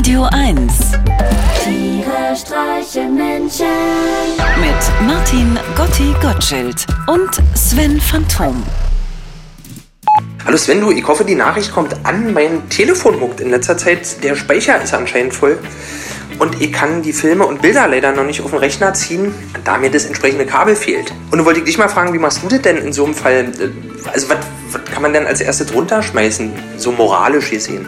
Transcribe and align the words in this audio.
Radio 0.00 0.26
1 0.32 0.72
Tiere 1.62 2.34
streichen 2.34 3.16
Menschen. 3.16 3.66
mit 4.58 5.06
Martin 5.06 5.58
Gotti 5.76 6.14
Gottschild 6.22 6.86
und 7.06 7.28
Sven 7.54 8.00
Phantom. 8.00 8.62
Hallo 10.46 10.56
Sven, 10.56 10.80
du, 10.80 10.90
ich 10.90 11.06
hoffe, 11.06 11.26
die 11.26 11.34
Nachricht 11.34 11.70
kommt 11.72 11.94
an. 12.06 12.32
Mein 12.32 12.70
Telefon 12.70 13.20
muckt 13.20 13.40
in 13.40 13.50
letzter 13.50 13.76
Zeit. 13.76 14.24
Der 14.24 14.36
Speicher 14.36 14.82
ist 14.82 14.94
anscheinend 14.94 15.34
voll. 15.34 15.58
Und 16.38 16.62
ich 16.62 16.72
kann 16.72 17.02
die 17.02 17.12
Filme 17.12 17.44
und 17.44 17.60
Bilder 17.60 17.86
leider 17.86 18.12
noch 18.12 18.24
nicht 18.24 18.40
auf 18.40 18.52
den 18.52 18.58
Rechner 18.58 18.94
ziehen, 18.94 19.34
da 19.64 19.76
mir 19.76 19.90
das 19.90 20.06
entsprechende 20.06 20.46
Kabel 20.46 20.76
fehlt. 20.76 21.10
Und 21.30 21.36
nun 21.36 21.44
wollte 21.44 21.58
ich 21.58 21.66
dich 21.66 21.76
mal 21.76 21.90
fragen, 21.90 22.14
wie 22.14 22.18
machst 22.18 22.42
du 22.42 22.48
das 22.48 22.62
denn 22.62 22.78
in 22.78 22.94
so 22.94 23.04
einem 23.04 23.14
Fall? 23.14 23.52
Also, 24.10 24.30
was 24.30 24.38
was 24.72 24.84
kann 24.84 25.02
man 25.02 25.12
denn 25.12 25.26
als 25.26 25.40
erstes 25.40 25.74
runterschmeißen, 25.74 26.52
so 26.78 26.92
moralisch 26.92 27.50
gesehen? 27.50 27.86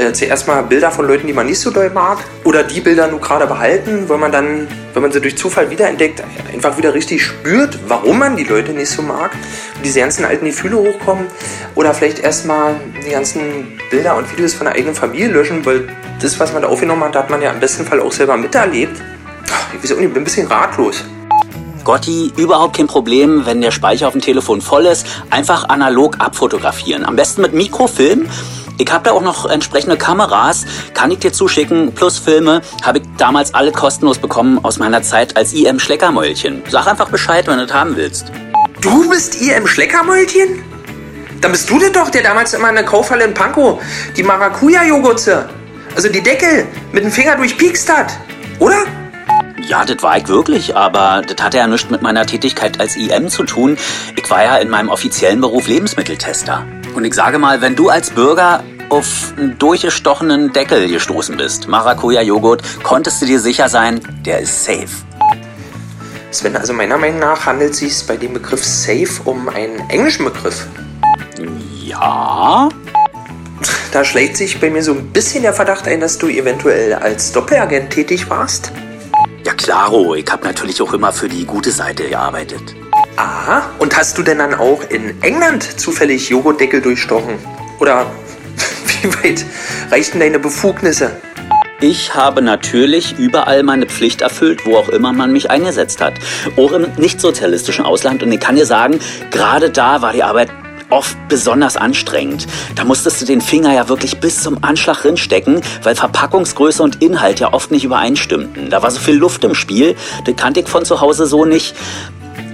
Äh, 0.00 0.14
zuerst 0.14 0.48
mal 0.48 0.62
Bilder 0.62 0.90
von 0.90 1.06
Leuten, 1.06 1.26
die 1.26 1.34
man 1.34 1.44
nicht 1.44 1.60
so 1.60 1.70
doll 1.70 1.90
mag. 1.90 2.24
Oder 2.44 2.62
die 2.62 2.80
Bilder 2.80 3.08
nur 3.08 3.20
gerade 3.20 3.46
behalten, 3.46 4.08
weil 4.08 4.16
man 4.16 4.32
dann, 4.32 4.66
wenn 4.94 5.02
man 5.02 5.12
sie 5.12 5.20
durch 5.20 5.36
Zufall 5.36 5.68
wiederentdeckt, 5.68 6.22
einfach 6.50 6.78
wieder 6.78 6.94
richtig 6.94 7.22
spürt, 7.22 7.78
warum 7.86 8.18
man 8.18 8.34
die 8.34 8.44
Leute 8.44 8.72
nicht 8.72 8.88
so 8.88 9.02
mag. 9.02 9.32
Und 9.76 9.84
diese 9.84 10.00
ganzen 10.00 10.24
alten 10.24 10.46
Gefühle 10.46 10.78
hochkommen. 10.78 11.26
Oder 11.74 11.92
vielleicht 11.92 12.18
erstmal 12.18 12.76
die 13.06 13.10
ganzen 13.10 13.78
Bilder 13.90 14.16
und 14.16 14.32
Videos 14.32 14.54
von 14.54 14.64
der 14.64 14.74
eigenen 14.74 14.94
Familie 14.94 15.28
löschen, 15.28 15.66
weil 15.66 15.86
das, 16.22 16.40
was 16.40 16.54
man 16.54 16.62
da 16.62 16.68
aufgenommen 16.68 17.04
hat, 17.04 17.14
hat 17.14 17.28
man 17.28 17.42
ja 17.42 17.50
im 17.50 17.60
besten 17.60 17.84
Fall 17.84 18.00
auch 18.00 18.12
selber 18.12 18.38
miterlebt. 18.38 18.96
Ich 19.74 19.84
weiß 19.84 19.92
auch 19.92 19.96
nicht, 19.96 20.06
ich 20.06 20.14
bin 20.14 20.22
ein 20.22 20.24
bisschen 20.24 20.46
ratlos. 20.46 21.04
Gotti, 21.84 22.32
überhaupt 22.36 22.76
kein 22.76 22.86
Problem, 22.86 23.44
wenn 23.44 23.60
der 23.60 23.70
Speicher 23.70 24.06
auf 24.06 24.12
dem 24.12 24.22
Telefon 24.22 24.62
voll 24.62 24.86
ist. 24.86 25.06
Einfach 25.28 25.68
analog 25.68 26.16
abfotografieren. 26.20 27.04
Am 27.04 27.16
besten 27.16 27.42
mit 27.42 27.52
Mikrofilm. 27.52 28.28
Ich 28.80 28.90
habe 28.90 29.04
da 29.04 29.12
auch 29.12 29.20
noch 29.20 29.44
entsprechende 29.44 29.98
Kameras, 29.98 30.64
kann 30.94 31.10
ich 31.10 31.18
dir 31.18 31.34
zuschicken, 31.34 31.92
plus 31.92 32.18
Filme, 32.18 32.62
habe 32.82 33.00
ich 33.00 33.04
damals 33.18 33.52
alle 33.52 33.72
kostenlos 33.72 34.16
bekommen 34.16 34.58
aus 34.64 34.78
meiner 34.78 35.02
Zeit 35.02 35.36
als 35.36 35.52
IM 35.52 35.78
Schleckermäulchen. 35.78 36.62
Sag 36.70 36.86
einfach 36.86 37.10
Bescheid, 37.10 37.46
wenn 37.46 37.58
du 37.58 37.66
das 37.66 37.76
haben 37.76 37.94
willst. 37.96 38.32
Du 38.80 39.06
bist 39.10 39.38
im 39.42 39.66
Schleckermäulchen? 39.66 40.62
Dann 41.42 41.52
bist 41.52 41.68
du 41.68 41.78
das 41.78 41.92
doch, 41.92 42.08
der 42.08 42.22
damals 42.22 42.54
immer 42.54 42.70
in 42.70 42.74
der 42.74 42.86
Kaufhalle 42.86 43.24
in 43.24 43.34
Pankow 43.34 43.82
die 44.16 44.22
Maracuja-Joghurtze, 44.22 45.46
also 45.94 46.08
die 46.08 46.22
Deckel, 46.22 46.66
mit 46.92 47.04
dem 47.04 47.12
Finger 47.12 47.36
durchpiekst 47.36 47.92
hat. 47.92 48.16
Oder? 48.60 48.86
Ja, 49.68 49.84
das 49.84 50.02
war 50.02 50.16
ich 50.16 50.26
wirklich, 50.26 50.74
aber 50.74 51.20
das 51.20 51.44
hatte 51.44 51.58
ja 51.58 51.66
nichts 51.66 51.90
mit 51.90 52.00
meiner 52.00 52.24
Tätigkeit 52.24 52.80
als 52.80 52.96
IM 52.96 53.28
zu 53.28 53.44
tun. 53.44 53.76
Ich 54.16 54.30
war 54.30 54.42
ja 54.42 54.56
in 54.56 54.70
meinem 54.70 54.88
offiziellen 54.88 55.42
Beruf 55.42 55.68
Lebensmitteltester. 55.68 56.64
Und 56.94 57.04
ich 57.04 57.14
sage 57.14 57.38
mal, 57.38 57.60
wenn 57.60 57.76
du 57.76 57.88
als 57.88 58.10
Bürger 58.10 58.64
auf 58.90 59.32
einen 59.36 59.58
durchgestochenen 59.58 60.52
Deckel 60.52 60.88
gestoßen 60.88 61.36
bist, 61.36 61.68
Maracuja-Joghurt, 61.68 62.62
konntest 62.82 63.22
du 63.22 63.26
dir 63.26 63.40
sicher 63.40 63.68
sein, 63.68 64.00
der 64.26 64.40
ist 64.40 64.64
safe. 64.64 64.88
Sven, 66.32 66.56
also 66.56 66.72
meiner 66.72 66.98
Meinung 66.98 67.20
nach 67.20 67.46
handelt 67.46 67.72
es 67.72 67.78
sich 67.78 68.06
bei 68.06 68.16
dem 68.16 68.34
Begriff 68.34 68.64
safe 68.64 69.22
um 69.24 69.48
einen 69.48 69.80
englischen 69.90 70.24
Begriff. 70.24 70.66
Ja? 71.84 72.68
Da 73.92 74.04
schlägt 74.04 74.36
sich 74.36 74.60
bei 74.60 74.70
mir 74.70 74.82
so 74.82 74.92
ein 74.92 75.12
bisschen 75.12 75.42
der 75.42 75.52
Verdacht 75.52 75.88
ein, 75.88 76.00
dass 76.00 76.18
du 76.18 76.28
eventuell 76.28 76.94
als 76.94 77.32
Doppelagent 77.32 77.90
tätig 77.90 78.30
warst. 78.30 78.70
Ja, 79.44 79.54
klaro, 79.54 80.14
ich 80.14 80.30
habe 80.30 80.44
natürlich 80.44 80.80
auch 80.82 80.92
immer 80.92 81.12
für 81.12 81.28
die 81.28 81.44
gute 81.44 81.72
Seite 81.72 82.08
gearbeitet. 82.08 82.76
Aha. 83.16 83.70
Und 83.78 83.96
hast 83.96 84.16
du 84.16 84.22
denn 84.22 84.38
dann 84.38 84.54
auch 84.54 84.82
in 84.88 85.20
England 85.22 85.80
zufällig 85.80 86.28
Joghurtdeckel 86.28 86.80
durchstochen? 86.80 87.34
Oder 87.80 88.06
wie 89.02 89.14
weit 89.24 89.44
reichten 89.90 90.20
deine 90.20 90.38
Befugnisse? 90.38 91.16
Ich 91.80 92.14
habe 92.14 92.42
natürlich 92.42 93.18
überall 93.18 93.62
meine 93.62 93.86
Pflicht 93.86 94.20
erfüllt, 94.20 94.66
wo 94.66 94.76
auch 94.76 94.90
immer 94.90 95.12
man 95.14 95.32
mich 95.32 95.50
eingesetzt 95.50 96.02
hat. 96.02 96.12
Auch 96.58 96.72
im 96.72 96.86
nicht-sozialistischen 96.98 97.86
Ausland. 97.86 98.22
Und 98.22 98.30
ich 98.30 98.40
kann 98.40 98.56
dir 98.56 98.66
sagen, 98.66 99.00
gerade 99.30 99.70
da 99.70 100.02
war 100.02 100.12
die 100.12 100.22
Arbeit 100.22 100.50
oft 100.90 101.16
besonders 101.28 101.78
anstrengend. 101.78 102.46
Da 102.74 102.84
musstest 102.84 103.22
du 103.22 103.24
den 103.24 103.40
Finger 103.40 103.72
ja 103.72 103.88
wirklich 103.88 104.20
bis 104.20 104.42
zum 104.42 104.62
Anschlag 104.62 105.04
rinstecken, 105.04 105.62
weil 105.82 105.94
Verpackungsgröße 105.94 106.82
und 106.82 107.00
Inhalt 107.00 107.40
ja 107.40 107.54
oft 107.54 107.70
nicht 107.70 107.84
übereinstimmten. 107.84 108.68
Da 108.68 108.82
war 108.82 108.90
so 108.90 109.00
viel 109.00 109.14
Luft 109.14 109.44
im 109.44 109.54
Spiel, 109.54 109.96
das 110.26 110.36
kannte 110.36 110.60
ich 110.60 110.68
von 110.68 110.84
zu 110.84 111.00
Hause 111.00 111.26
so 111.26 111.46
nicht. 111.46 111.74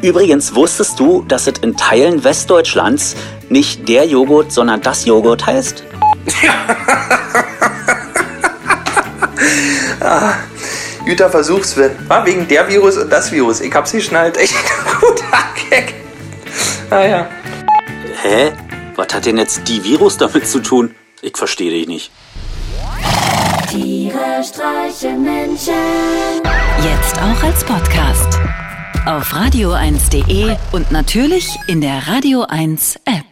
Übrigens 0.00 0.56
wusstest 0.56 0.98
du, 0.98 1.22
dass 1.28 1.46
es 1.46 1.58
in 1.60 1.76
Teilen 1.76 2.24
Westdeutschlands 2.24 3.14
nicht 3.50 3.88
der 3.88 4.06
Joghurt, 4.06 4.50
sondern 4.50 4.80
das 4.80 5.04
Joghurt 5.04 5.46
heißt? 5.46 5.84
Güter 11.04 11.30
Versuch, 11.30 11.64
Sven. 11.64 11.90
War 12.08 12.24
wegen 12.24 12.46
der 12.48 12.68
Virus 12.68 12.96
und 12.96 13.10
das 13.10 13.30
Virus. 13.32 13.60
Ich 13.60 13.74
hab's 13.74 13.92
geschnallt. 13.92 14.36
Echt 14.36 14.54
guter 15.00 15.24
Gag. 15.68 15.94
Ah 16.90 17.04
ja. 17.04 17.28
Hä? 18.22 18.52
Was 18.96 19.08
hat 19.12 19.26
denn 19.26 19.36
jetzt 19.38 19.66
die 19.66 19.82
Virus 19.82 20.16
damit 20.16 20.46
zu 20.48 20.60
tun? 20.60 20.94
Ich 21.22 21.36
verstehe 21.36 21.70
dich 21.70 21.88
nicht. 21.88 22.10
Tiere 23.68 24.42
streichen 24.44 25.22
Menschen. 25.22 25.72
Jetzt 26.82 27.16
auch 27.18 27.42
als 27.42 27.64
Podcast. 27.64 28.38
Auf 29.06 29.32
radio1.de 29.32 30.56
und 30.72 30.92
natürlich 30.92 31.48
in 31.66 31.80
der 31.80 32.06
Radio 32.06 32.44
1 32.48 32.96
App. 33.04 33.31